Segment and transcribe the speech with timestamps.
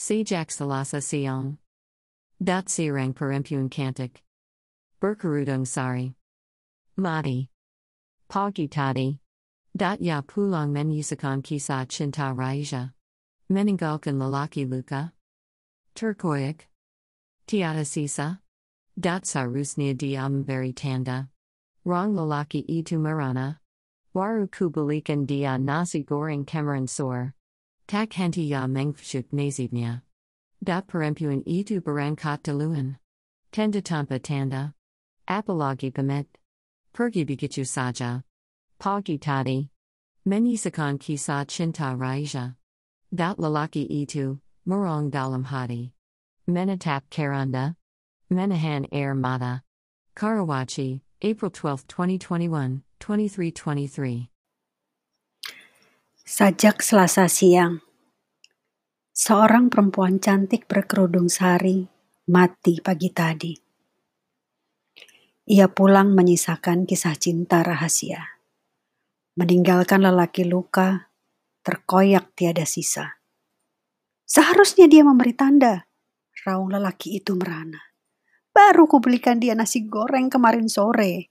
[0.00, 1.58] Sejak Salasa Siang.
[2.42, 4.22] Dat Sirang Perempuan Kantik.
[4.98, 6.14] Berkerudung Sari.
[6.96, 7.50] Madi.
[8.26, 9.18] Pagi Tadi.
[9.76, 12.94] Dat Ya Pulang Menyusakan Kisah Cinta Raija.
[13.52, 15.12] Meninggalkan Lalaki Luka.
[15.94, 16.60] Turkoyak.
[17.46, 18.40] Tiada Sisa.
[18.98, 21.28] Dat Sarusnia di Ambari Tanda.
[21.84, 23.58] Rong Lalaki Itu Marana.
[24.14, 27.34] Waru Kubalikan dia Nasi Goreng Cameron Sor.
[27.90, 30.02] Tak henti ya mengfshuk nazibnya.
[30.62, 32.96] Dat perempuan itu berangkat duluan.
[33.50, 34.74] Tenda tanpa tanda.
[35.28, 36.26] Apalagi pamit.
[36.94, 38.22] Pergi begitu saja.
[38.78, 39.68] Pagi tadi.
[40.24, 42.54] Menyisakan kisah cinta raja.
[43.12, 45.90] Dat lalaki itu, murong dalam hati.
[46.48, 47.74] Menatap karanda.
[48.30, 49.64] Menahan air mata.
[50.14, 54.30] Karawaci, April 12, 2021, 2323.
[56.30, 57.82] Sajak Selasa siang,
[59.10, 61.82] seorang perempuan cantik berkerudung sari
[62.30, 63.50] mati pagi tadi.
[65.50, 68.22] Ia pulang menyisakan kisah cinta rahasia,
[69.34, 71.10] meninggalkan lelaki luka,
[71.66, 73.18] terkoyak tiada sisa.
[74.22, 75.90] Seharusnya dia memberi tanda,
[76.46, 77.90] raung lelaki itu merana.
[78.54, 81.26] Baru kubelikan dia nasi goreng kemarin sore.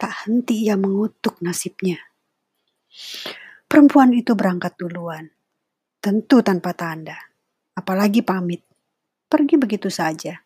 [0.00, 2.00] Tak henti ia mengutuk nasibnya.
[3.68, 5.28] Perempuan itu berangkat duluan.
[6.00, 7.20] Tentu tanpa tanda.
[7.76, 8.64] Apalagi pamit.
[9.28, 10.40] Pergi begitu saja.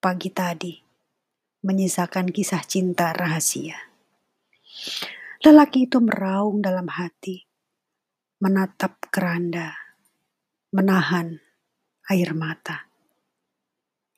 [0.00, 0.72] Pagi tadi.
[1.60, 3.76] Menyisakan kisah cinta rahasia.
[5.44, 7.44] Lelaki itu meraung dalam hati.
[8.40, 9.76] Menatap keranda.
[10.72, 11.36] Menahan
[12.08, 12.85] air mata.